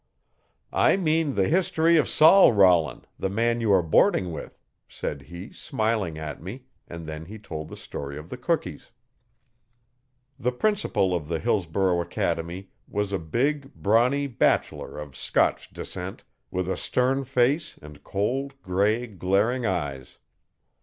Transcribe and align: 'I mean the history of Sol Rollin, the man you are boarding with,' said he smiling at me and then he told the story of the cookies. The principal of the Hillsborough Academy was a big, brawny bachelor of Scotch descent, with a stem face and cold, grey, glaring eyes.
'I 0.73 0.97
mean 0.97 1.35
the 1.35 1.47
history 1.47 1.95
of 1.97 2.09
Sol 2.09 2.53
Rollin, 2.53 3.05
the 3.19 3.29
man 3.29 3.61
you 3.61 3.71
are 3.71 3.83
boarding 3.83 4.31
with,' 4.31 4.59
said 4.89 5.21
he 5.21 5.51
smiling 5.53 6.17
at 6.17 6.41
me 6.41 6.63
and 6.87 7.05
then 7.05 7.25
he 7.25 7.37
told 7.37 7.67
the 7.69 7.77
story 7.77 8.17
of 8.17 8.27
the 8.29 8.35
cookies. 8.37 8.89
The 10.39 10.53
principal 10.53 11.13
of 11.13 11.27
the 11.27 11.37
Hillsborough 11.37 12.01
Academy 12.01 12.71
was 12.87 13.13
a 13.13 13.19
big, 13.19 13.75
brawny 13.75 14.25
bachelor 14.25 14.97
of 14.97 15.15
Scotch 15.15 15.69
descent, 15.71 16.23
with 16.49 16.67
a 16.67 16.77
stem 16.77 17.23
face 17.23 17.77
and 17.79 18.03
cold, 18.03 18.59
grey, 18.63 19.05
glaring 19.05 19.67
eyes. 19.67 20.17